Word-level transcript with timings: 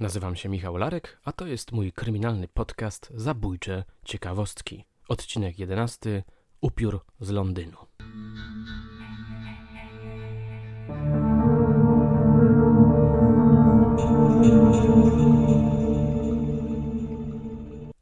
Nazywam 0.00 0.36
się 0.36 0.48
Michał 0.48 0.76
Larek, 0.76 1.20
a 1.24 1.32
to 1.32 1.46
jest 1.46 1.72
mój 1.72 1.92
kryminalny 1.92 2.48
podcast 2.48 3.12
Zabójcze 3.14 3.84
Ciekawostki. 4.04 4.84
Odcinek 5.08 5.58
11. 5.58 6.22
Upiór 6.60 7.04
z 7.20 7.30
Londynu. 7.30 7.76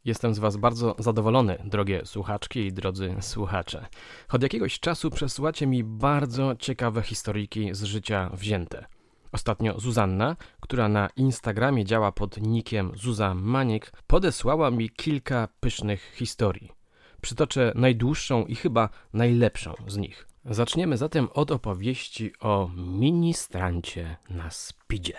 Jestem 0.04 0.34
z 0.34 0.38
Was 0.38 0.56
bardzo 0.56 0.96
zadowolony, 0.98 1.58
drogie 1.64 2.02
słuchaczki 2.04 2.60
i 2.60 2.72
drodzy 2.72 3.16
słuchacze. 3.20 3.86
Od 4.32 4.42
jakiegoś 4.42 4.80
czasu 4.80 5.10
przesyłacie 5.10 5.66
mi 5.66 5.84
bardzo 5.84 6.56
ciekawe 6.56 7.02
historyjki 7.02 7.74
z 7.74 7.82
życia 7.82 8.30
wzięte. 8.34 8.97
Ostatnio 9.32 9.80
Zuzanna, 9.80 10.36
która 10.60 10.88
na 10.88 11.08
Instagramie 11.16 11.84
działa 11.84 12.12
pod 12.12 12.40
nickiem 12.40 12.92
Zuza 12.96 13.34
Maniek, 13.34 13.92
podesłała 14.06 14.70
mi 14.70 14.90
kilka 14.90 15.48
pysznych 15.60 16.12
historii. 16.14 16.72
Przytoczę 17.20 17.72
najdłuższą 17.74 18.44
i 18.44 18.54
chyba 18.54 18.88
najlepszą 19.12 19.74
z 19.86 19.96
nich. 19.96 20.28
Zaczniemy 20.44 20.96
zatem 20.96 21.28
od 21.34 21.50
opowieści 21.50 22.32
o 22.40 22.70
ministrancie 22.76 24.16
na 24.30 24.50
speedzie. 24.50 25.16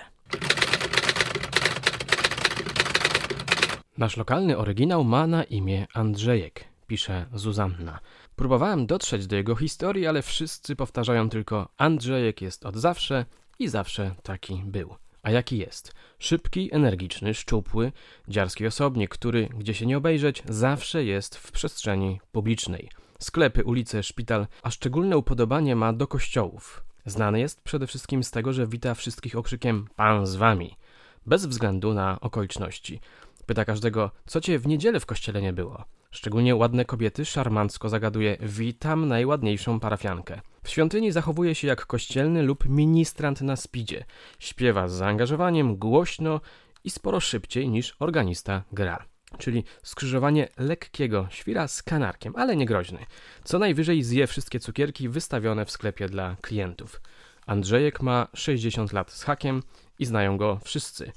Nasz 3.98 4.18
lokalny 4.18 4.58
oryginał 4.58 5.04
ma 5.04 5.28
na 5.28 5.44
imię 5.44 5.88
Andrzejek, 5.94 6.66
pisze 6.88 7.26
Zuzanna. 7.34 8.00
Próbowałem 8.36 8.88
dotrzeć 8.88 9.28
do 9.28 9.36
jego 9.36 9.56
historii, 9.56 10.08
ale 10.08 10.22
wszyscy 10.22 10.76
powtarzają 10.76 11.30
tylko 11.30 11.70
Andrzejek 11.78 12.42
jest 12.42 12.66
od 12.66 12.76
zawsze 12.76 13.26
i 13.60 13.68
zawsze 13.68 14.16
taki 14.24 14.64
był. 14.66 14.96
A 15.24 15.32
jaki 15.32 15.58
jest? 15.58 15.94
Szybki, 16.20 16.74
energiczny, 16.74 17.34
szczupły, 17.34 17.92
dziarski 18.28 18.68
osobnik, 18.68 19.10
który, 19.10 19.50
gdzie 19.58 19.74
się 19.74 19.86
nie 19.86 19.98
obejrzeć, 19.98 20.44
zawsze 20.50 21.04
jest 21.04 21.38
w 21.38 21.52
przestrzeni 21.52 22.22
publicznej. 22.32 22.90
Sklepy, 23.20 23.64
ulice, 23.64 24.04
szpital, 24.04 24.48
a 24.64 24.72
szczególne 24.72 25.18
upodobanie 25.18 25.76
ma 25.76 25.94
do 25.94 26.08
kościołów. 26.08 26.84
Znany 27.06 27.40
jest 27.40 27.62
przede 27.62 27.88
wszystkim 27.88 28.24
z 28.24 28.32
tego, 28.32 28.54
że 28.54 28.68
wita 28.68 28.94
wszystkich 28.94 29.36
okrzykiem 29.36 29.88
Pan 29.96 30.28
z 30.28 30.36
wami, 30.36 30.76
bez 31.26 31.46
względu 31.46 31.94
na 31.94 32.20
okoliczności. 32.22 33.00
Pyta 33.46 33.66
każdego, 33.66 34.12
co 34.26 34.42
cię 34.42 34.60
w 34.60 34.68
niedzielę 34.68 35.00
w 35.00 35.06
kościele 35.06 35.42
nie 35.42 35.54
było. 35.54 35.84
Szczególnie 36.12 36.56
ładne 36.56 36.86
kobiety 36.86 37.26
szarmancko 37.26 37.90
zagaduje 37.90 38.38
Witam 38.42 39.08
najładniejszą 39.08 39.80
parafiankę. 39.80 40.42
W 40.70 40.72
świątyni 40.72 41.12
zachowuje 41.12 41.56
się 41.56 41.68
jak 41.68 41.86
kościelny 41.86 42.44
lub 42.44 42.66
ministrant 42.66 43.42
na 43.42 43.56
spidzie. 43.56 44.06
Śpiewa 44.40 44.88
z 44.88 44.94
zaangażowaniem, 44.94 45.76
głośno 45.76 46.42
i 46.84 46.90
sporo 46.90 47.20
szybciej 47.20 47.70
niż 47.70 47.96
organista 48.00 48.64
gra. 48.72 49.06
Czyli 49.38 49.64
skrzyżowanie 49.84 50.48
lekkiego 50.58 51.28
świra 51.30 51.68
z 51.68 51.84
kanarkiem, 51.84 52.34
ale 52.36 52.56
nie 52.56 52.66
groźny. 52.66 53.06
Co 53.44 53.60
najwyżej 53.60 54.04
zje 54.04 54.28
wszystkie 54.28 54.60
cukierki 54.60 55.10
wystawione 55.10 55.66
w 55.66 55.72
sklepie 55.72 56.10
dla 56.10 56.36
klientów. 56.42 57.02
Andrzejek 57.46 58.02
ma 58.02 58.28
60 58.34 58.94
lat 58.94 59.12
z 59.12 59.24
hakiem 59.24 59.64
i 60.00 60.06
znają 60.06 60.38
go 60.38 60.60
wszyscy. 60.64 61.12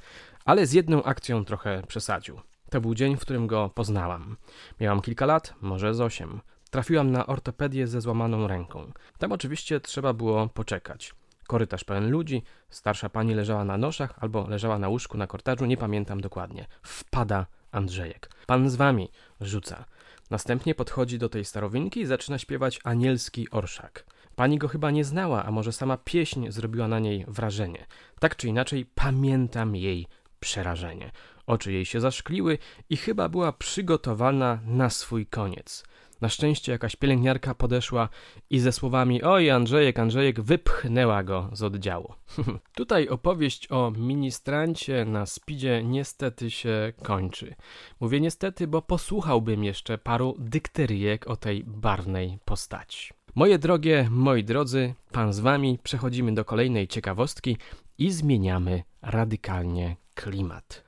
Ale 0.45 0.67
z 0.67 0.73
jedną 0.73 1.03
akcją 1.03 1.45
trochę 1.45 1.83
przesadził. 1.89 2.41
To 2.71 2.81
był 2.81 2.95
dzień, 2.95 3.17
w 3.17 3.21
którym 3.21 3.47
go 3.47 3.71
poznałam. 3.75 4.37
Miałam 4.81 5.01
kilka 5.01 5.27
lat, 5.27 5.55
może 5.61 5.95
z 5.95 6.01
osiem. 6.01 6.41
Trafiłam 6.73 7.11
na 7.11 7.27
ortopedię 7.27 7.87
ze 7.87 8.01
złamaną 8.01 8.47
ręką. 8.47 8.93
Tam 9.19 9.33
oczywiście 9.33 9.81
trzeba 9.81 10.13
było 10.13 10.49
poczekać. 10.49 11.15
Korytarz 11.47 11.85
pełen 11.85 12.11
ludzi, 12.11 12.43
starsza 12.71 13.09
pani 13.09 13.35
leżała 13.35 13.65
na 13.65 13.79
noszach 13.79 14.15
albo 14.21 14.49
leżała 14.49 14.79
na 14.79 14.89
łóżku 14.89 15.19
na 15.19 15.27
kortażu, 15.27 15.65
nie 15.67 15.77
pamiętam 15.77 16.21
dokładnie. 16.21 16.67
Wpada 16.83 17.47
Andrzejek. 17.73 18.31
Pan 18.47 18.71
z 18.71 18.77
wami, 18.77 19.11
rzuca. 19.41 19.85
Następnie 20.31 20.75
podchodzi 20.75 21.19
do 21.19 21.29
tej 21.29 21.45
starowinki 21.45 22.01
i 22.01 22.07
zaczyna 22.07 22.39
śpiewać 22.39 22.81
anielski 22.85 23.51
orszak. 23.51 24.05
Pani 24.37 24.59
go 24.59 24.69
chyba 24.69 24.91
nie 24.91 25.05
znała, 25.05 25.45
a 25.45 25.51
może 25.51 25.73
sama 25.73 25.97
pieśń 25.97 26.51
zrobiła 26.51 26.89
na 26.89 26.99
niej 26.99 27.25
wrażenie. 27.29 27.87
Tak 28.19 28.37
czy 28.37 28.49
inaczej, 28.49 28.87
pamiętam 28.95 29.77
jej 29.77 30.07
przerażenie. 30.41 31.11
Oczy 31.47 31.73
jej 31.73 31.85
się 31.85 32.01
zaszkliły 32.01 32.59
i 32.91 32.97
chyba 32.97 33.29
była 33.29 33.53
przygotowana 33.53 34.59
na 34.67 34.91
swój 34.91 35.27
koniec. 35.27 35.85
Na 36.23 36.29
szczęście 36.29 36.73
jakaś 36.73 36.97
pielęgniarka 36.97 37.55
podeszła 37.55 38.09
i 38.51 38.59
ze 38.59 38.73
słowami 38.73 39.23
Oj, 39.23 39.51
Andrzejek, 39.51 39.99
Andrzejek, 39.99 40.41
wypchnęła 40.41 41.23
go 41.23 41.51
z 41.53 41.63
oddziału. 41.63 42.15
Tutaj 42.77 43.09
opowieść 43.09 43.73
o 43.73 43.91
ministrancie 43.91 45.05
na 45.05 45.27
spidzie 45.27 45.85
niestety 45.85 46.51
się 46.51 46.93
kończy. 47.03 47.55
Mówię 48.01 48.21
niestety, 48.21 48.67
bo 48.67 48.83
posłuchałbym 48.83 49.65
jeszcze 49.65 49.99
paru 49.99 50.37
dykteryjek 50.39 51.27
o 51.27 51.37
tej 51.37 51.65
barwnej 51.65 52.39
postaci. 52.45 53.13
Moje 53.35 53.59
drogie, 53.59 54.09
moi 54.11 54.45
drodzy, 54.45 54.95
pan 55.13 55.33
z 55.33 55.41
wami, 55.41 55.79
przechodzimy 55.83 56.35
do 56.35 56.45
kolejnej 56.45 56.89
ciekawostki 56.89 57.57
i 57.99 58.11
zmieniamy 58.11 58.83
radykalnie 59.03 59.97
klimat. 60.15 60.85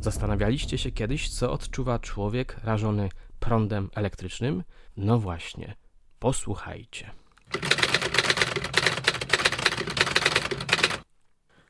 Zastanawialiście 0.00 0.78
się 0.78 0.90
kiedyś, 0.90 1.28
co 1.30 1.52
odczuwa 1.52 1.98
człowiek 1.98 2.56
rażony 2.64 3.08
prądem 3.40 3.90
elektrycznym? 3.94 4.64
No 4.96 5.18
właśnie, 5.18 5.76
posłuchajcie. 6.18 7.10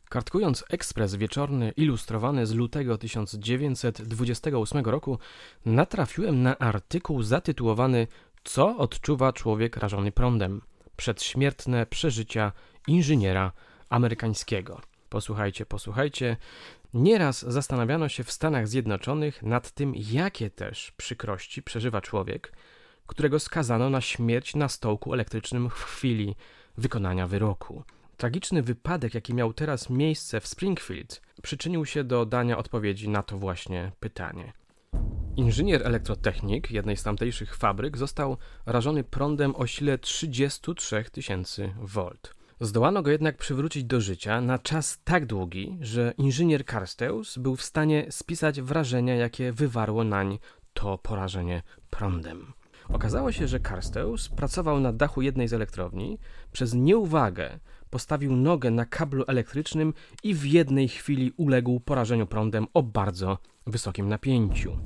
Kartkując 0.08 0.64
ekspres 0.70 1.14
wieczorny 1.14 1.72
ilustrowany 1.76 2.46
z 2.46 2.54
lutego 2.54 2.98
1928 2.98 4.84
roku, 4.84 5.18
natrafiłem 5.66 6.42
na 6.42 6.58
artykuł 6.58 7.22
zatytułowany 7.22 8.06
Co 8.44 8.76
odczuwa 8.76 9.32
człowiek 9.32 9.76
rażony 9.76 10.12
prądem? 10.12 10.60
Przedśmiertne 10.96 11.86
przeżycia 11.86 12.52
inżyniera 12.86 13.52
amerykańskiego. 13.88 14.80
Posłuchajcie, 15.08 15.66
posłuchajcie. 15.66 16.36
Nieraz 16.94 17.42
zastanawiano 17.42 18.08
się 18.08 18.24
w 18.24 18.32
Stanach 18.32 18.68
Zjednoczonych 18.68 19.42
nad 19.42 19.70
tym, 19.70 19.92
jakie 19.96 20.50
też 20.50 20.92
przykrości 20.96 21.62
przeżywa 21.62 22.00
człowiek, 22.00 22.52
którego 23.06 23.40
skazano 23.40 23.90
na 23.90 24.00
śmierć 24.00 24.54
na 24.54 24.68
stołku 24.68 25.14
elektrycznym 25.14 25.70
w 25.70 25.72
chwili 25.72 26.36
wykonania 26.76 27.26
wyroku. 27.26 27.84
Tragiczny 28.16 28.62
wypadek, 28.62 29.14
jaki 29.14 29.34
miał 29.34 29.52
teraz 29.52 29.90
miejsce 29.90 30.40
w 30.40 30.46
Springfield, 30.46 31.22
przyczynił 31.42 31.86
się 31.86 32.04
do 32.04 32.26
dania 32.26 32.58
odpowiedzi 32.58 33.08
na 33.08 33.22
to 33.22 33.38
właśnie 33.38 33.92
pytanie. 34.00 34.52
Inżynier 35.36 35.86
elektrotechnik 35.86 36.70
jednej 36.70 36.96
z 36.96 37.02
tamtejszych 37.02 37.56
fabryk 37.56 37.96
został 37.96 38.36
rażony 38.66 39.04
prądem 39.04 39.56
o 39.56 39.66
sile 39.66 39.98
33 39.98 41.04
tysięcy 41.12 41.74
V. 41.80 42.10
Zdołano 42.60 43.02
go 43.02 43.10
jednak 43.10 43.36
przywrócić 43.36 43.84
do 43.84 44.00
życia 44.00 44.40
na 44.40 44.58
czas 44.58 45.00
tak 45.04 45.26
długi, 45.26 45.78
że 45.80 46.14
inżynier 46.18 46.64
Karsteus 46.64 47.38
był 47.38 47.56
w 47.56 47.62
stanie 47.62 48.06
spisać 48.10 48.60
wrażenia, 48.60 49.14
jakie 49.14 49.52
wywarło 49.52 50.04
nań 50.04 50.38
to 50.72 50.98
porażenie 50.98 51.62
prądem. 51.90 52.52
Okazało 52.88 53.32
się, 53.32 53.48
że 53.48 53.60
Karsteus 53.60 54.28
pracował 54.28 54.80
na 54.80 54.92
dachu 54.92 55.22
jednej 55.22 55.48
z 55.48 55.52
elektrowni, 55.52 56.18
przez 56.52 56.74
nieuwagę 56.74 57.58
postawił 57.90 58.36
nogę 58.36 58.70
na 58.70 58.84
kablu 58.84 59.24
elektrycznym 59.26 59.94
i 60.22 60.34
w 60.34 60.44
jednej 60.44 60.88
chwili 60.88 61.32
uległ 61.36 61.80
porażeniu 61.80 62.26
prądem 62.26 62.66
o 62.74 62.82
bardzo 62.82 63.38
wysokim 63.66 64.08
napięciu. 64.08 64.78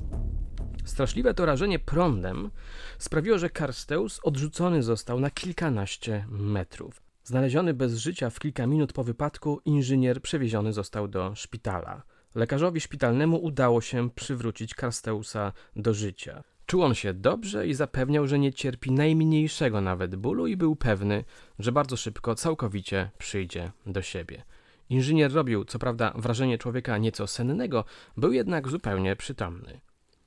Straszliwe 0.85 1.33
to 1.33 1.45
rażenie 1.45 1.79
prądem 1.79 2.51
sprawiło, 2.99 3.37
że 3.37 3.49
Karsteus 3.49 4.19
odrzucony 4.23 4.83
został 4.83 5.19
na 5.19 5.29
kilkanaście 5.29 6.25
metrów. 6.29 7.12
Znaleziony 7.23 7.73
bez 7.73 7.97
życia 7.97 8.29
w 8.29 8.39
kilka 8.39 8.67
minut 8.67 8.93
po 8.93 9.03
wypadku, 9.03 9.61
inżynier 9.65 10.21
przewieziony 10.21 10.73
został 10.73 11.07
do 11.07 11.35
szpitala. 11.35 12.03
Lekarzowi 12.35 12.81
szpitalnemu 12.81 13.43
udało 13.43 13.81
się 13.81 14.09
przywrócić 14.09 14.75
Karsteusa 14.75 15.51
do 15.75 15.93
życia. 15.93 16.43
Czuł 16.65 16.83
on 16.83 16.95
się 16.95 17.13
dobrze 17.13 17.67
i 17.67 17.73
zapewniał, 17.73 18.27
że 18.27 18.39
nie 18.39 18.53
cierpi 18.53 18.91
najmniejszego 18.91 19.81
nawet 19.81 20.15
bólu 20.15 20.47
i 20.47 20.57
był 20.57 20.75
pewny, 20.75 21.23
że 21.59 21.71
bardzo 21.71 21.97
szybko 21.97 22.35
całkowicie 22.35 23.09
przyjdzie 23.17 23.71
do 23.85 24.01
siebie. 24.01 24.43
Inżynier 24.89 25.33
robił, 25.33 25.65
co 25.65 25.79
prawda, 25.79 26.13
wrażenie 26.15 26.57
człowieka 26.57 26.97
nieco 26.97 27.27
sennego, 27.27 27.85
był 28.17 28.33
jednak 28.33 28.67
zupełnie 28.67 29.15
przytomny. 29.15 29.81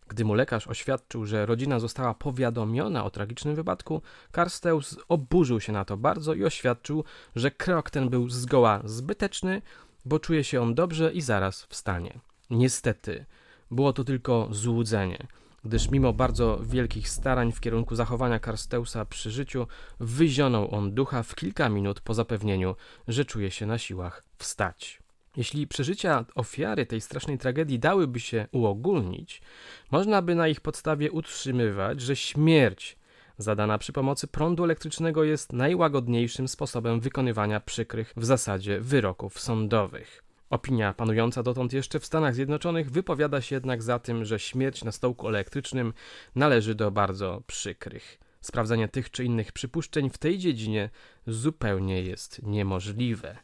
Gdy 0.08 0.24
mu 0.24 0.34
lekarz 0.34 0.66
oświadczył, 0.66 1.26
że 1.26 1.46
rodzina 1.46 1.80
została 1.80 2.14
powiadomiona 2.14 3.04
o 3.04 3.10
tragicznym 3.10 3.54
wypadku, 3.54 4.02
Karsteus 4.32 4.98
oburzył 5.08 5.60
się 5.60 5.72
na 5.72 5.84
to 5.84 5.96
bardzo 5.96 6.34
i 6.34 6.44
oświadczył, 6.44 7.04
że 7.36 7.50
krok 7.50 7.90
ten 7.90 8.08
był 8.08 8.28
zgoła 8.28 8.82
zbyteczny, 8.84 9.62
bo 10.04 10.18
czuje 10.18 10.44
się 10.44 10.62
on 10.62 10.74
dobrze 10.74 11.12
i 11.12 11.20
zaraz 11.20 11.62
wstanie. 11.64 12.18
Niestety, 12.50 13.24
było 13.70 13.92
to 13.92 14.04
tylko 14.04 14.48
złudzenie, 14.50 15.26
gdyż 15.64 15.90
mimo 15.90 16.12
bardzo 16.12 16.58
wielkich 16.62 17.08
starań 17.08 17.52
w 17.52 17.60
kierunku 17.60 17.96
zachowania 17.96 18.38
Karsteusa 18.38 19.04
przy 19.04 19.30
życiu, 19.30 19.66
wyzionął 20.00 20.74
on 20.74 20.94
ducha 20.94 21.22
w 21.22 21.34
kilka 21.34 21.68
minut 21.68 22.00
po 22.00 22.14
zapewnieniu, 22.14 22.76
że 23.08 23.24
czuje 23.24 23.50
się 23.50 23.66
na 23.66 23.78
siłach 23.78 24.24
wstać. 24.38 25.05
Jeśli 25.36 25.66
przeżycia 25.66 26.24
ofiary 26.34 26.86
tej 26.86 27.00
strasznej 27.00 27.38
tragedii 27.38 27.78
dałyby 27.78 28.20
się 28.20 28.46
uogólnić, 28.52 29.42
można 29.90 30.22
by 30.22 30.34
na 30.34 30.48
ich 30.48 30.60
podstawie 30.60 31.10
utrzymywać, 31.10 32.00
że 32.00 32.16
śmierć 32.16 32.96
zadana 33.38 33.78
przy 33.78 33.92
pomocy 33.92 34.26
prądu 34.26 34.64
elektrycznego 34.64 35.24
jest 35.24 35.52
najłagodniejszym 35.52 36.48
sposobem 36.48 37.00
wykonywania 37.00 37.60
przykrych 37.60 38.12
w 38.16 38.24
zasadzie 38.24 38.80
wyroków 38.80 39.40
sądowych. 39.40 40.22
Opinia 40.50 40.94
panująca 40.94 41.42
dotąd 41.42 41.72
jeszcze 41.72 42.00
w 42.00 42.06
Stanach 42.06 42.34
Zjednoczonych 42.34 42.90
wypowiada 42.90 43.40
się 43.40 43.56
jednak 43.56 43.82
za 43.82 43.98
tym, 43.98 44.24
że 44.24 44.38
śmierć 44.38 44.84
na 44.84 44.92
stołku 44.92 45.28
elektrycznym 45.28 45.92
należy 46.34 46.74
do 46.74 46.90
bardzo 46.90 47.42
przykrych. 47.46 48.18
Sprawdzenie 48.40 48.88
tych 48.88 49.10
czy 49.10 49.24
innych 49.24 49.52
przypuszczeń 49.52 50.10
w 50.10 50.18
tej 50.18 50.38
dziedzinie 50.38 50.90
zupełnie 51.26 52.02
jest 52.02 52.42
niemożliwe. 52.42 53.36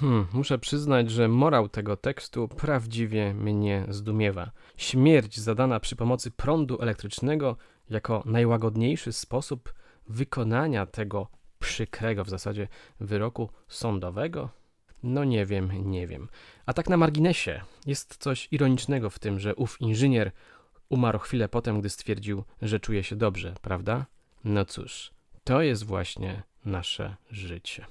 Hmm, 0.00 0.26
muszę 0.32 0.58
przyznać, 0.58 1.10
że 1.10 1.28
morał 1.28 1.68
tego 1.68 1.96
tekstu 1.96 2.48
prawdziwie 2.48 3.34
mnie 3.34 3.86
zdumiewa. 3.88 4.50
Śmierć 4.76 5.40
zadana 5.40 5.80
przy 5.80 5.96
pomocy 5.96 6.30
prądu 6.30 6.82
elektrycznego 6.82 7.56
jako 7.90 8.22
najłagodniejszy 8.26 9.12
sposób 9.12 9.74
wykonania 10.08 10.86
tego 10.86 11.28
przykrego 11.58 12.24
w 12.24 12.30
zasadzie 12.30 12.68
wyroku 13.00 13.50
sądowego? 13.68 14.50
No 15.02 15.24
nie 15.24 15.46
wiem, 15.46 15.90
nie 15.90 16.06
wiem. 16.06 16.28
A 16.66 16.72
tak 16.72 16.88
na 16.88 16.96
marginesie, 16.96 17.60
jest 17.86 18.16
coś 18.16 18.48
ironicznego 18.50 19.10
w 19.10 19.18
tym, 19.18 19.40
że 19.40 19.54
ów 19.54 19.80
inżynier 19.80 20.32
umarł 20.88 21.18
chwilę 21.18 21.48
potem, 21.48 21.80
gdy 21.80 21.90
stwierdził, 21.90 22.44
że 22.62 22.80
czuje 22.80 23.04
się 23.04 23.16
dobrze, 23.16 23.54
prawda? 23.62 24.06
No 24.44 24.64
cóż, 24.64 25.10
to 25.44 25.62
jest 25.62 25.84
właśnie 25.84 26.42
nasze 26.64 27.16
życie. 27.30 27.86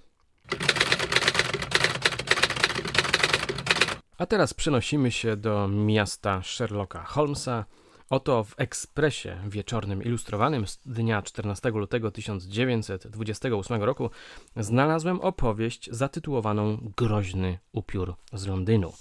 A 4.17 4.25
teraz 4.25 4.53
przenosimy 4.53 5.11
się 5.11 5.37
do 5.37 5.67
miasta 5.67 6.41
Sherlocka 6.43 7.03
Holmesa. 7.03 7.65
Oto 8.09 8.43
w 8.43 8.53
ekspresie 8.57 9.37
wieczornym 9.47 10.03
ilustrowanym 10.03 10.67
z 10.67 10.77
dnia 10.77 11.21
14 11.21 11.69
lutego 11.69 12.11
1928 12.11 13.83
roku 13.83 14.09
znalazłem 14.57 15.21
opowieść 15.21 15.89
zatytułowaną 15.91 16.91
Groźny 16.97 17.59
upiór 17.71 18.15
z 18.33 18.47
Londynu. 18.47 18.93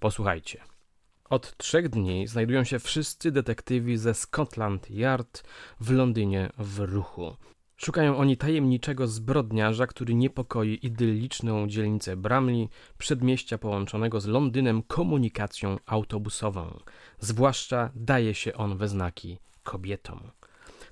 Posłuchajcie. 0.00 0.60
Od 1.30 1.56
trzech 1.56 1.88
dni 1.88 2.26
znajdują 2.26 2.64
się 2.64 2.78
wszyscy 2.78 3.32
detektywi 3.32 3.96
ze 3.96 4.14
Scotland 4.14 4.90
Yard 4.90 5.44
w 5.80 5.90
Londynie 5.90 6.50
w 6.58 6.78
ruchu. 6.78 7.36
Szukają 7.84 8.16
oni 8.16 8.36
tajemniczego 8.36 9.06
zbrodniarza, 9.06 9.86
który 9.86 10.14
niepokoi 10.14 10.78
idylliczną 10.82 11.68
dzielnicę 11.68 12.16
Bramley, 12.16 12.68
przedmieścia 12.98 13.58
połączonego 13.58 14.20
z 14.20 14.26
Londynem 14.26 14.82
komunikacją 14.82 15.78
autobusową. 15.86 16.80
Zwłaszcza 17.18 17.90
daje 17.94 18.34
się 18.34 18.54
on 18.54 18.76
we 18.76 18.88
znaki 18.88 19.38
kobietom. 19.62 20.30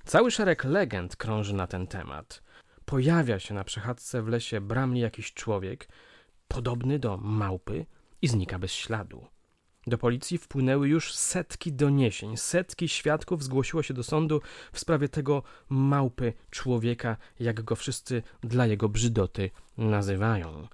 Cały 0.05 0.31
szereg 0.31 0.63
legend 0.63 1.15
krąży 1.15 1.53
na 1.53 1.67
ten 1.67 1.87
temat. 1.87 2.43
Pojawia 2.85 3.39
się 3.39 3.53
na 3.53 3.63
przechadzce 3.63 4.21
w 4.21 4.27
lesie 4.27 4.61
Bramley 4.61 5.01
jakiś 5.01 5.33
człowiek, 5.33 5.89
podobny 6.47 6.99
do 6.99 7.17
małpy 7.17 7.85
i 8.21 8.27
znika 8.27 8.59
bez 8.59 8.71
śladu. 8.71 9.27
Do 9.89 9.97
policji 9.97 10.37
wpłynęły 10.37 10.87
już 10.87 11.13
setki 11.13 11.73
doniesień, 11.73 12.37
setki 12.37 12.89
świadków 12.89 13.43
zgłosiło 13.43 13.83
się 13.83 13.93
do 13.93 14.03
sądu 14.03 14.41
w 14.71 14.79
sprawie 14.79 15.09
tego 15.09 15.43
małpy 15.69 16.33
człowieka, 16.49 17.17
jak 17.39 17.61
go 17.61 17.75
wszyscy 17.75 18.23
dla 18.41 18.65
jego 18.65 18.89
brzydoty 18.89 19.49
nazywają. 19.77 20.67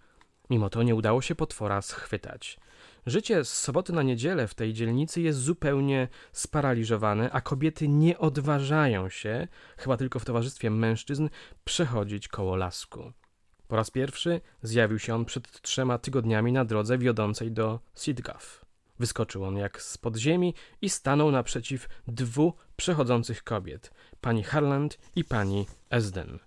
Mimo 0.49 0.69
to 0.69 0.83
nie 0.83 0.95
udało 0.95 1.21
się 1.21 1.35
potwora 1.35 1.81
schwytać. 1.81 2.59
Życie 3.05 3.45
z 3.45 3.53
soboty 3.53 3.93
na 3.93 4.03
niedzielę 4.03 4.47
w 4.47 4.53
tej 4.53 4.73
dzielnicy 4.73 5.21
jest 5.21 5.39
zupełnie 5.39 6.07
sparaliżowane, 6.31 7.31
a 7.31 7.41
kobiety 7.41 7.87
nie 7.87 8.17
odważają 8.17 9.09
się, 9.09 9.47
chyba 9.77 9.97
tylko 9.97 10.19
w 10.19 10.25
towarzystwie 10.25 10.69
mężczyzn, 10.69 11.29
przechodzić 11.65 12.27
koło 12.27 12.55
lasku. 12.55 13.11
Po 13.67 13.75
raz 13.75 13.91
pierwszy 13.91 14.41
zjawił 14.61 14.99
się 14.99 15.15
on 15.15 15.25
przed 15.25 15.61
trzema 15.61 15.97
tygodniami 15.97 16.51
na 16.51 16.65
drodze 16.65 16.97
wiodącej 16.97 17.51
do 17.51 17.79
Sidgaff. 17.95 18.64
Wyskoczył 18.99 19.43
on 19.43 19.57
jak 19.57 19.81
z 19.81 19.97
podziemi 19.97 20.53
i 20.81 20.89
stanął 20.89 21.31
naprzeciw 21.31 21.87
dwóch 22.07 22.67
przechodzących 22.75 23.43
kobiet, 23.43 23.91
pani 24.21 24.43
Harland 24.43 24.97
i 25.15 25.23
pani 25.23 25.65
Esden. 25.89 26.39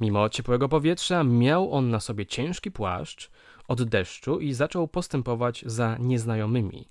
Mimo 0.00 0.28
ciepłego 0.28 0.68
powietrza 0.68 1.24
miał 1.24 1.72
on 1.72 1.90
na 1.90 2.00
sobie 2.00 2.26
ciężki 2.26 2.70
płaszcz 2.70 3.30
od 3.68 3.82
deszczu 3.82 4.40
i 4.40 4.52
zaczął 4.52 4.88
postępować 4.88 5.64
za 5.66 5.96
nieznajomymi. 6.00 6.88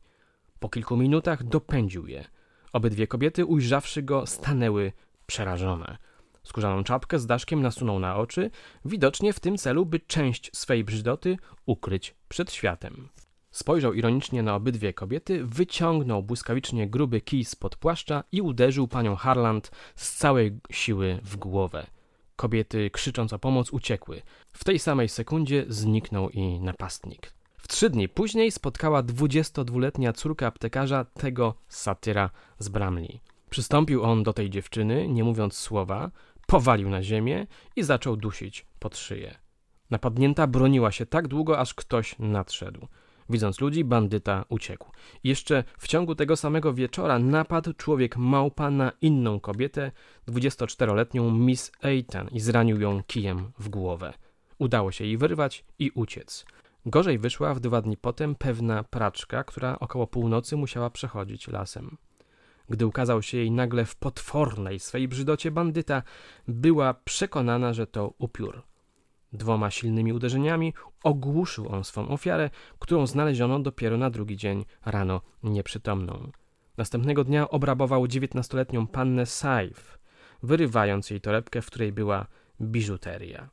Po 0.60 0.70
kilku 0.70 0.98
minutach 0.98 1.44
dopędził 1.44 2.08
je. 2.08 2.26
Obydwie 2.74 3.08
kobiety, 3.08 3.46
ujrzawszy 3.46 4.04
go, 4.04 4.26
stanęły 4.26 4.92
przerażone. 5.26 5.98
Skórzaną 6.44 6.84
czapkę 6.84 7.20
z 7.20 7.26
daszkiem 7.26 7.62
nasunął 7.62 8.00
na 8.00 8.16
oczy, 8.16 8.52
widocznie 8.86 9.34
w 9.34 9.40
tym 9.40 9.58
celu, 9.58 9.86
by 9.86 10.00
część 10.00 10.50
swej 10.54 10.84
brzydoty 10.84 11.38
ukryć 11.66 12.16
przed 12.30 12.52
światem. 12.52 13.10
Spojrzał 13.52 13.94
ironicznie 13.94 14.44
na 14.44 14.56
obydwie 14.56 14.94
kobiety, 14.94 15.46
wyciągnął 15.46 16.24
błyskawicznie 16.24 16.90
gruby 16.90 17.22
kij 17.22 17.46
spod 17.46 17.76
płaszcza 17.76 18.24
i 18.32 18.42
uderzył 18.42 18.88
panią 18.88 19.16
Harland 19.16 19.72
z 19.96 20.18
całej 20.18 20.60
siły 20.72 21.20
w 21.24 21.38
głowę. 21.38 21.88
Kobiety, 22.36 22.90
krzycząc 22.90 23.34
o 23.34 23.40
pomoc, 23.40 23.70
uciekły. 23.74 24.22
W 24.54 24.64
tej 24.64 24.80
samej 24.80 25.10
sekundzie 25.10 25.66
zniknął 25.68 26.30
i 26.30 26.60
napastnik. 26.60 27.34
W 27.58 27.68
trzy 27.68 27.90
dni 27.90 28.10
później 28.10 28.52
spotkała 28.52 29.04
22-letnia 29.04 30.14
córka 30.14 30.48
aptekarza 30.48 31.06
tego 31.06 31.56
satyra 31.68 32.30
z 32.60 32.70
Bramley. 32.70 33.20
Przystąpił 33.50 34.04
on 34.04 34.24
do 34.24 34.34
tej 34.34 34.50
dziewczyny, 34.50 35.08
nie 35.08 35.24
mówiąc 35.24 35.58
słowa, 35.58 36.12
powalił 36.48 36.90
na 36.90 37.04
ziemię 37.04 37.48
i 37.76 37.84
zaczął 37.84 38.16
dusić 38.18 38.66
pod 38.80 38.98
szyję. 38.98 39.36
Napadnięta 39.90 40.48
broniła 40.48 40.92
się 40.92 41.06
tak 41.06 41.28
długo, 41.28 41.60
aż 41.60 41.74
ktoś 41.74 42.16
nadszedł. 42.20 42.88
Widząc 43.32 43.62
ludzi, 43.62 43.84
bandyta 43.84 44.46
uciekł. 44.50 44.92
Jeszcze 45.24 45.64
w 45.78 45.88
ciągu 45.88 46.16
tego 46.16 46.36
samego 46.36 46.74
wieczora 46.74 47.20
napadł 47.20 47.74
człowiek 47.74 48.18
małpa 48.18 48.72
na 48.72 48.92
inną 49.02 49.40
kobietę, 49.40 49.92
24-letnią 50.28 51.32
Miss 51.32 51.72
Eitan 51.84 52.28
i 52.32 52.40
zranił 52.40 52.82
ją 52.82 53.04
kijem 53.04 53.52
w 53.60 53.70
głowę. 53.70 54.14
Udało 54.60 54.92
się 54.92 55.06
jej 55.06 55.18
wyrwać 55.18 55.66
i 55.80 55.92
uciec. 55.96 56.46
Gorzej 56.86 57.20
wyszła 57.20 57.54
w 57.54 57.60
dwa 57.60 57.82
dni 57.82 57.98
potem 57.98 58.36
pewna 58.36 58.84
praczka, 58.84 59.44
która 59.44 59.80
około 59.80 60.08
północy 60.08 60.58
musiała 60.58 60.90
przechodzić 60.90 61.48
lasem. 61.48 61.98
Gdy 62.70 62.86
ukazał 62.86 63.22
się 63.22 63.38
jej 63.38 63.52
nagle 63.52 63.86
w 63.86 63.96
potwornej 63.96 64.80
swej 64.80 65.08
brzydocie 65.08 65.52
bandyta, 65.52 66.04
była 66.48 66.94
przekonana, 66.94 67.74
że 67.74 67.88
to 67.88 68.14
upiór. 68.18 68.71
Dwoma 69.34 69.72
silnymi 69.72 70.14
uderzeniami 70.14 70.74
ogłuszył 71.04 71.70
on 71.70 71.84
swą 71.84 72.08
ofiarę, 72.08 72.50
którą 72.80 73.08
znaleziono 73.08 73.60
dopiero 73.60 73.98
na 73.98 74.10
drugi 74.10 74.38
dzień 74.38 74.66
rano 74.86 75.22
nieprzytomną. 75.44 76.32
Następnego 76.78 77.24
dnia 77.24 77.50
obrabował 77.50 78.08
dziewiętnastoletnią 78.08 78.88
pannę 78.88 79.26
Saif, 79.26 79.98
wyrywając 80.44 81.10
jej 81.10 81.22
torebkę, 81.22 81.62
w 81.62 81.66
której 81.66 81.92
była 81.92 82.28
biżuteria. 82.62 83.50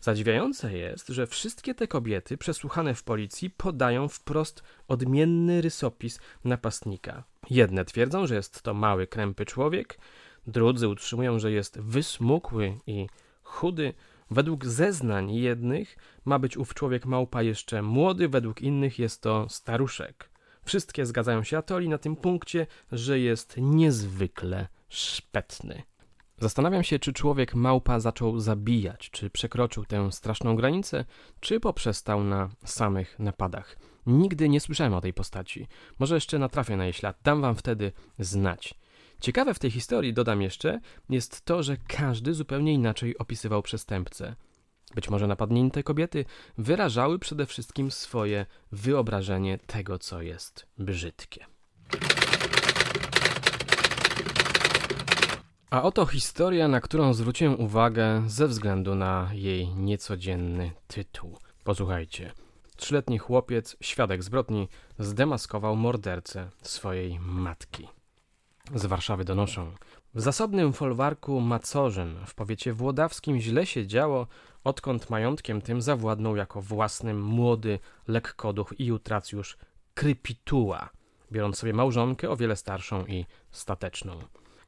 Zadziwiające 0.00 0.78
jest, 0.78 1.08
że 1.08 1.26
wszystkie 1.26 1.74
te 1.74 1.86
kobiety 1.86 2.36
przesłuchane 2.36 2.94
w 2.94 3.04
policji 3.04 3.50
podają 3.50 4.08
wprost 4.08 4.62
odmienny 4.88 5.60
rysopis 5.60 6.20
napastnika. 6.44 7.24
Jedne 7.50 7.84
twierdzą, 7.84 8.26
że 8.26 8.34
jest 8.34 8.62
to 8.62 8.74
mały, 8.74 9.06
krępy 9.06 9.44
człowiek, 9.44 9.98
drudzy 10.46 10.88
utrzymują, 10.88 11.38
że 11.38 11.52
jest 11.52 11.80
wysmukły 11.80 12.78
i 12.86 13.06
chudy, 13.42 13.94
Według 14.30 14.66
zeznań 14.66 15.32
jednych 15.32 15.96
ma 16.24 16.38
być 16.38 16.56
ów 16.56 16.74
człowiek 16.74 17.06
małpa 17.06 17.42
jeszcze 17.42 17.82
młody, 17.82 18.28
według 18.28 18.62
innych 18.62 18.98
jest 18.98 19.22
to 19.22 19.48
staruszek. 19.48 20.30
Wszystkie 20.64 21.06
zgadzają 21.06 21.42
się 21.42 21.58
atoli 21.58 21.88
na 21.88 21.98
tym 21.98 22.16
punkcie, 22.16 22.66
że 22.92 23.18
jest 23.18 23.54
niezwykle 23.58 24.68
szpetny. 24.88 25.82
Zastanawiam 26.38 26.82
się, 26.82 26.98
czy 26.98 27.12
człowiek 27.12 27.54
małpa 27.54 28.00
zaczął 28.00 28.40
zabijać, 28.40 29.10
czy 29.10 29.30
przekroczył 29.30 29.84
tę 29.84 30.12
straszną 30.12 30.56
granicę, 30.56 31.04
czy 31.40 31.60
poprzestał 31.60 32.24
na 32.24 32.48
samych 32.64 33.18
napadach. 33.18 33.76
Nigdy 34.06 34.48
nie 34.48 34.60
słyszałem 34.60 34.94
o 34.94 35.00
tej 35.00 35.12
postaci. 35.12 35.66
Może 35.98 36.14
jeszcze 36.14 36.38
natrafię 36.38 36.76
na 36.76 36.84
jej 36.84 36.92
ślad, 36.92 37.18
dam 37.24 37.40
wam 37.40 37.54
wtedy 37.54 37.92
znać. 38.18 38.74
Ciekawe 39.20 39.54
w 39.54 39.58
tej 39.58 39.70
historii, 39.70 40.14
dodam 40.14 40.42
jeszcze, 40.42 40.80
jest 41.10 41.44
to, 41.44 41.62
że 41.62 41.76
każdy 41.76 42.34
zupełnie 42.34 42.74
inaczej 42.74 43.18
opisywał 43.18 43.62
przestępcę. 43.62 44.36
Być 44.94 45.10
może 45.10 45.26
napadnięte 45.26 45.82
kobiety 45.82 46.24
wyrażały 46.58 47.18
przede 47.18 47.46
wszystkim 47.46 47.90
swoje 47.90 48.46
wyobrażenie 48.72 49.58
tego, 49.58 49.98
co 49.98 50.22
jest 50.22 50.66
brzydkie. 50.78 51.46
A 55.70 55.82
oto 55.82 56.06
historia, 56.06 56.68
na 56.68 56.80
którą 56.80 57.14
zwróciłem 57.14 57.60
uwagę 57.60 58.22
ze 58.26 58.48
względu 58.48 58.94
na 58.94 59.30
jej 59.32 59.68
niecodzienny 59.68 60.72
tytuł. 60.86 61.38
Posłuchajcie. 61.64 62.32
trzyletni 62.76 63.18
chłopiec, 63.18 63.76
świadek 63.80 64.22
zbrodni, 64.22 64.68
zdemaskował 64.98 65.76
mordercę 65.76 66.50
swojej 66.62 67.20
matki. 67.20 67.88
Z 68.74 68.86
Warszawy 68.86 69.24
donoszą. 69.24 69.72
W 70.14 70.20
zasobnym 70.20 70.72
folwarku 70.72 71.40
Macorzyn 71.40 72.16
w 72.26 72.34
powiecie 72.34 72.72
włodawskim 72.72 73.40
źle 73.40 73.66
się 73.66 73.86
działo, 73.86 74.26
odkąd 74.64 75.10
majątkiem 75.10 75.60
tym 75.62 75.82
zawładnął 75.82 76.36
jako 76.36 76.62
własnym 76.62 77.22
młody 77.22 77.78
lekkoduch 78.08 78.74
i 78.78 78.92
utracjusz 78.92 79.56
Krypituła, 79.94 80.90
biorąc 81.32 81.58
sobie 81.58 81.72
małżonkę 81.72 82.30
o 82.30 82.36
wiele 82.36 82.56
starszą 82.56 83.06
i 83.06 83.26
stateczną. 83.50 84.18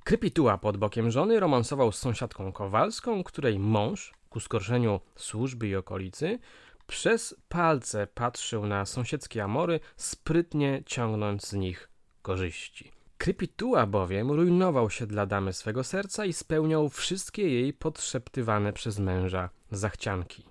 Krypituła 0.04 0.58
pod 0.58 0.76
bokiem 0.76 1.10
żony 1.10 1.40
romansował 1.40 1.92
z 1.92 1.98
sąsiadką 1.98 2.52
Kowalską, 2.52 3.24
której 3.24 3.58
mąż, 3.58 4.14
ku 4.28 4.40
skorszeniu 4.40 5.00
służby 5.16 5.68
i 5.68 5.76
okolicy, 5.76 6.38
przez 6.86 7.36
palce 7.48 8.06
patrzył 8.06 8.66
na 8.66 8.86
sąsiedzkie 8.86 9.44
amory, 9.44 9.80
sprytnie 9.96 10.82
ciągnąc 10.86 11.46
z 11.46 11.52
nich 11.52 11.90
korzyści. 12.22 12.91
Krypituła 13.22 13.86
bowiem 13.86 14.30
rujnował 14.30 14.90
się 14.90 15.06
dla 15.06 15.26
damy 15.26 15.52
swego 15.52 15.84
serca 15.84 16.24
i 16.24 16.32
spełniał 16.32 16.88
wszystkie 16.88 17.48
jej 17.48 17.72
podszeptywane 17.72 18.72
przez 18.72 18.98
męża 18.98 19.50
zachcianki. 19.70 20.44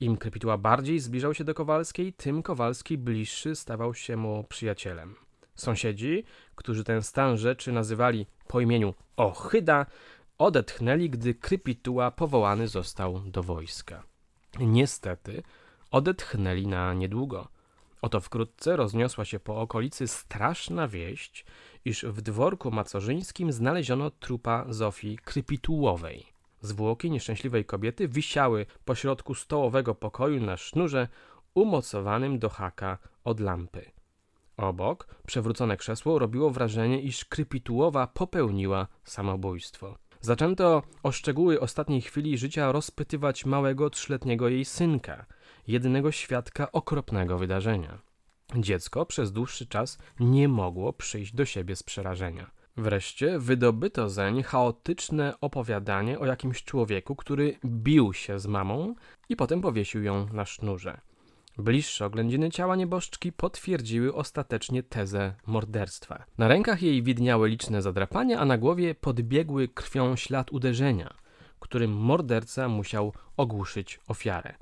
Im 0.00 0.16
Krypituła 0.16 0.58
bardziej 0.58 1.00
zbliżał 1.00 1.34
się 1.34 1.44
do 1.44 1.54
Kowalskiej, 1.54 2.12
tym 2.12 2.42
Kowalski 2.42 2.98
bliższy 2.98 3.56
stawał 3.56 3.94
się 3.94 4.16
mu 4.16 4.44
przyjacielem. 4.44 5.14
Sąsiedzi, 5.54 6.24
którzy 6.54 6.84
ten 6.84 7.02
stan 7.02 7.36
rzeczy 7.36 7.72
nazywali 7.72 8.26
po 8.48 8.60
imieniu 8.60 8.94
Ochyda, 9.16 9.86
odetchnęli, 10.38 11.10
gdy 11.10 11.34
Krypituła 11.34 12.10
powołany 12.10 12.68
został 12.68 13.20
do 13.20 13.42
wojska. 13.42 14.02
Niestety, 14.60 15.42
odetchnęli 15.90 16.66
na 16.66 16.94
niedługo. 16.94 17.48
Oto 18.02 18.20
wkrótce 18.20 18.76
rozniosła 18.76 19.24
się 19.24 19.40
po 19.40 19.60
okolicy 19.60 20.08
straszna 20.08 20.88
wieść, 20.88 21.44
iż 21.86 22.04
w 22.04 22.20
dworku 22.20 22.70
macorzyńskim 22.70 23.52
znaleziono 23.52 24.10
trupa 24.10 24.64
Zofii 24.68 25.18
Krypitułowej. 25.18 26.26
Zwłoki 26.60 27.10
nieszczęśliwej 27.10 27.64
kobiety 27.64 28.08
wisiały 28.08 28.66
pośrodku 28.84 29.34
stołowego 29.34 29.94
pokoju 29.94 30.40
na 30.40 30.56
sznurze 30.56 31.08
umocowanym 31.54 32.38
do 32.38 32.48
haka 32.48 32.98
od 33.24 33.40
lampy. 33.40 33.90
Obok 34.56 35.06
przewrócone 35.26 35.76
krzesło 35.76 36.18
robiło 36.18 36.50
wrażenie, 36.50 37.00
iż 37.00 37.24
Krypitułowa 37.24 38.06
popełniła 38.06 38.86
samobójstwo. 39.04 39.98
Zaczęto 40.20 40.82
o 41.02 41.12
szczegóły 41.12 41.60
ostatniej 41.60 42.00
chwili 42.00 42.38
życia 42.38 42.72
rozpytywać 42.72 43.46
małego 43.46 43.90
trzyletniego 43.90 44.48
jej 44.48 44.64
synka, 44.64 45.26
jedynego 45.66 46.12
świadka 46.12 46.72
okropnego 46.72 47.38
wydarzenia. 47.38 48.05
Dziecko 48.56 49.06
przez 49.06 49.32
dłuższy 49.32 49.66
czas 49.66 49.98
nie 50.20 50.48
mogło 50.48 50.92
przyjść 50.92 51.34
do 51.34 51.44
siebie 51.44 51.76
z 51.76 51.82
przerażenia. 51.82 52.50
Wreszcie 52.76 53.38
wydobyto 53.38 54.10
zeń 54.10 54.42
chaotyczne 54.42 55.34
opowiadanie 55.40 56.18
o 56.18 56.26
jakimś 56.26 56.64
człowieku, 56.64 57.16
który 57.16 57.58
bił 57.64 58.12
się 58.12 58.38
z 58.38 58.46
mamą 58.46 58.94
i 59.28 59.36
potem 59.36 59.60
powiesił 59.60 60.02
ją 60.02 60.26
na 60.32 60.44
sznurze. 60.44 61.00
Bliższe 61.58 62.06
oględziny 62.06 62.50
ciała 62.50 62.76
nieboszczki 62.76 63.32
potwierdziły 63.32 64.14
ostatecznie 64.14 64.82
tezę 64.82 65.34
morderstwa. 65.46 66.24
Na 66.38 66.48
rękach 66.48 66.82
jej 66.82 67.02
widniały 67.02 67.48
liczne 67.48 67.82
zadrapania, 67.82 68.38
a 68.38 68.44
na 68.44 68.58
głowie 68.58 68.94
podbiegły 68.94 69.68
krwią 69.68 70.16
ślad 70.16 70.52
uderzenia, 70.52 71.14
którym 71.60 71.92
morderca 71.96 72.68
musiał 72.68 73.12
ogłuszyć 73.36 74.00
ofiarę. 74.08 74.54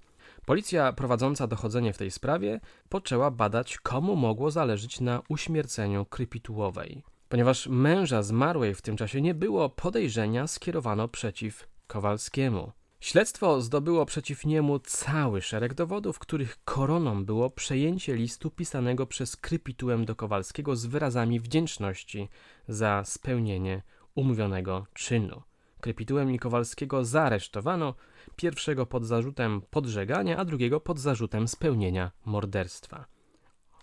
Policja 0.47 0.93
prowadząca 0.93 1.47
dochodzenie 1.47 1.93
w 1.93 1.99
tej 1.99 2.11
sprawie 2.11 2.61
poczęła 2.89 3.31
badać, 3.31 3.79
komu 3.79 4.17
mogło 4.17 4.51
zależeć 4.51 5.01
na 5.01 5.23
uśmierceniu 5.29 6.05
Krypitułowej. 6.05 7.03
Ponieważ 7.29 7.67
męża 7.67 8.23
zmarłej 8.23 8.75
w 8.75 8.83
tym 8.83 8.97
czasie 8.97 9.21
nie 9.21 9.35
było, 9.35 9.69
podejrzenia 9.69 10.47
skierowano 10.47 11.09
przeciw 11.09 11.69
Kowalskiemu. 11.87 12.73
Śledztwo 13.01 13.61
zdobyło 13.61 14.07
przeciw 14.07 14.45
niemu 14.47 14.79
cały 14.79 15.43
szereg 15.43 15.75
dowodów, 15.75 16.19
których 16.19 16.65
koroną 16.65 17.25
było 17.25 17.51
przejęcie 17.51 18.15
listu 18.15 18.51
pisanego 18.51 19.07
przez 19.07 19.37
Krypitułem 19.37 20.05
do 20.05 20.17
Kowalskiego 20.17 20.77
z 20.77 20.87
wyrazami 20.87 21.41
wdzięczności 21.41 22.29
za 22.69 23.03
spełnienie 23.05 23.83
umówionego 24.15 24.87
czynu. 24.95 25.43
Krypitułem 25.85 26.31
i 26.31 26.39
Kowalskiego 26.39 27.05
zaaresztowano, 27.05 27.95
pierwszego 28.37 28.87
pod 28.87 29.07
zarzutem 29.07 29.63
podżegania, 29.71 30.37
a 30.37 30.45
drugiego 30.45 30.81
pod 30.81 30.99
zarzutem 30.99 31.49
spełnienia 31.49 32.11
morderstwa. 32.25 33.05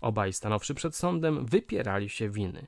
Obaj 0.02 0.34
stanowszy 0.34 0.74
przed 0.74 0.96
sądem 0.96 1.46
wypierali 1.46 2.10
się 2.10 2.30
winy. 2.30 2.68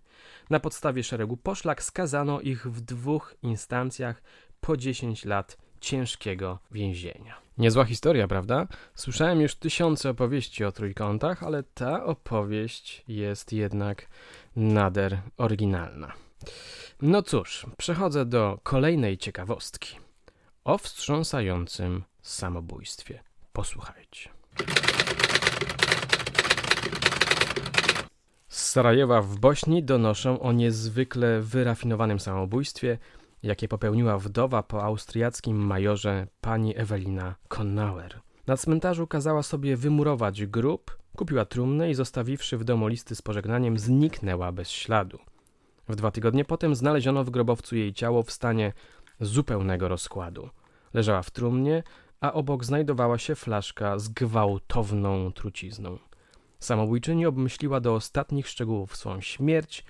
Na 0.50 0.60
podstawie 0.60 1.04
szeregu 1.04 1.38
poszlak 1.38 1.84
skazano 1.84 2.42
ich 2.42 2.68
w 2.72 2.82
dwóch 2.82 3.36
instancjach 3.44 4.22
po 4.62 4.78
10 4.78 5.26
lat 5.26 5.58
ciężkiego 5.82 6.60
więzienia. 6.72 7.36
Niezła 7.58 7.86
historia, 7.86 8.28
prawda? 8.28 8.68
Słyszałem 8.96 9.42
już 9.42 9.56
tysiące 9.56 10.10
opowieści 10.10 10.66
o 10.66 10.72
trójkątach, 10.72 11.44
ale 11.44 11.64
ta 11.64 12.06
opowieść 12.06 13.04
jest 13.08 13.54
jednak 13.54 14.08
nader 14.56 15.22
oryginalna. 15.38 16.14
No 17.02 17.22
cóż, 17.22 17.66
przechodzę 17.78 18.26
do 18.26 18.60
kolejnej 18.64 19.18
ciekawostki 19.18 19.98
o 20.64 20.78
wstrząsającym 20.78 22.04
samobójstwie. 22.22 23.24
Posłuchajcie. 23.54 24.30
Z 28.48 28.70
Sarajewa 28.70 29.22
w 29.22 29.40
Bośni 29.40 29.84
donoszą 29.84 30.40
o 30.40 30.52
niezwykle 30.52 31.42
wyrafinowanym 31.42 32.20
samobójstwie, 32.20 32.98
jakie 33.44 33.68
popełniła 33.68 34.18
wdowa 34.18 34.64
po 34.64 34.84
austriackim 34.84 35.58
majorze 35.58 36.28
pani 36.42 36.78
Ewelina 36.78 37.36
Konnauer. 37.48 38.22
Na 38.48 38.58
cmentarzu 38.58 39.08
kazała 39.08 39.44
sobie 39.44 39.78
wymurować 39.78 40.46
grób, 40.46 40.98
kupiła 41.16 41.46
trumnę 41.46 41.92
i 41.92 41.94
zostawiwszy 41.94 42.58
w 42.58 42.64
domu 42.64 42.88
listy 42.88 43.16
z 43.16 43.22
pożegnaniem, 43.22 43.80
zniknęła 43.80 44.52
bez 44.52 44.70
śladu. 44.70 45.20
W 45.90 45.96
dwa 45.96 46.12
tygodnie 46.12 46.46
potem 46.46 46.76
znaleziono 46.76 47.24
w 47.24 47.30
grobowcu 47.30 47.76
jej 47.76 47.94
ciało 47.94 48.24
w 48.24 48.32
stanie 48.32 48.74
zupełnego 49.20 49.88
rozkładu. 49.88 50.50
Leżała 50.94 51.24
w 51.24 51.32
trumnie, 51.32 51.84
a 52.22 52.34
obok 52.34 52.66
znajdowała 52.66 53.18
się 53.18 53.36
flaszka 53.36 54.00
z 54.00 54.10
gwałtowną 54.10 55.32
trucizną. 55.32 56.00
Samobójczyni 56.60 57.26
obmyśliła 57.26 57.80
do 57.80 57.96
ostatnich 57.96 58.48
szczegółów 58.48 58.98
swą 58.98 59.22
śmierć 59.22 59.86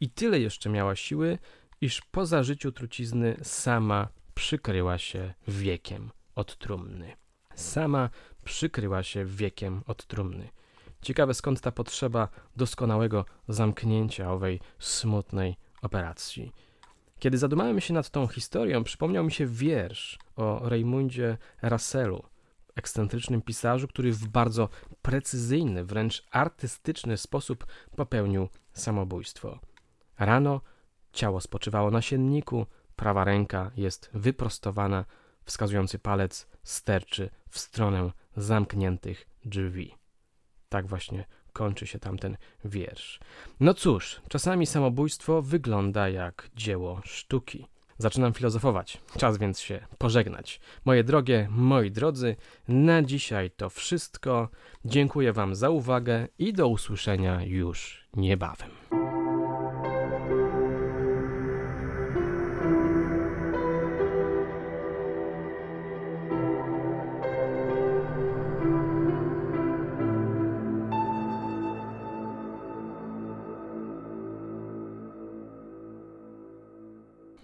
i 0.00 0.10
tyle 0.10 0.40
jeszcze 0.40 0.70
miała 0.70 0.96
siły, 0.96 1.38
iż 1.80 2.00
po 2.00 2.26
zażyciu 2.26 2.72
trucizny 2.72 3.36
sama 3.42 4.08
przykryła 4.34 4.98
się 4.98 5.34
wiekiem 5.48 6.10
od 6.34 6.56
trumny. 6.58 7.16
Sama 7.54 8.10
przykryła 8.44 9.02
się 9.02 9.24
wiekiem 9.24 9.82
od 9.86 10.06
trumny. 10.06 10.48
Ciekawe 11.04 11.34
skąd 11.34 11.60
ta 11.60 11.72
potrzeba 11.72 12.28
doskonałego 12.56 13.24
zamknięcia 13.48 14.32
owej 14.32 14.60
smutnej 14.78 15.56
operacji. 15.82 16.52
Kiedy 17.18 17.38
zadumałem 17.38 17.80
się 17.80 17.94
nad 17.94 18.10
tą 18.10 18.26
historią, 18.26 18.84
przypomniał 18.84 19.24
mi 19.24 19.32
się 19.32 19.46
wiersz 19.46 20.18
o 20.36 20.68
Raymundzie 20.68 21.38
Russellu, 21.62 22.22
ekscentrycznym 22.74 23.42
pisarzu, 23.42 23.88
który 23.88 24.12
w 24.12 24.28
bardzo 24.28 24.68
precyzyjny, 25.02 25.84
wręcz 25.84 26.24
artystyczny 26.30 27.16
sposób 27.16 27.66
popełnił 27.96 28.48
samobójstwo. 28.72 29.58
Rano 30.18 30.60
ciało 31.12 31.40
spoczywało 31.40 31.90
na 31.90 32.02
sienniku, 32.02 32.66
prawa 32.96 33.24
ręka 33.24 33.70
jest 33.76 34.10
wyprostowana, 34.14 35.04
wskazujący 35.44 35.98
palec 35.98 36.46
sterczy 36.62 37.30
w 37.48 37.58
stronę 37.58 38.10
zamkniętych 38.36 39.26
drzwi. 39.44 40.03
Tak 40.74 40.86
właśnie 40.86 41.24
kończy 41.52 41.86
się 41.86 41.98
tamten 41.98 42.36
wiersz. 42.64 43.20
No 43.60 43.74
cóż, 43.74 44.20
czasami 44.28 44.66
samobójstwo 44.66 45.42
wygląda 45.42 46.08
jak 46.08 46.50
dzieło 46.56 47.00
sztuki. 47.04 47.66
Zaczynam 47.98 48.32
filozofować, 48.32 49.00
czas 49.18 49.38
więc 49.38 49.60
się 49.60 49.86
pożegnać. 49.98 50.60
Moje 50.84 51.04
drogie, 51.04 51.48
moi 51.50 51.90
drodzy, 51.90 52.36
na 52.68 53.02
dzisiaj 53.02 53.50
to 53.50 53.70
wszystko. 53.70 54.48
Dziękuję 54.84 55.32
Wam 55.32 55.54
za 55.54 55.70
uwagę 55.70 56.28
i 56.38 56.52
do 56.52 56.68
usłyszenia 56.68 57.44
już 57.44 58.08
niebawem. 58.16 58.70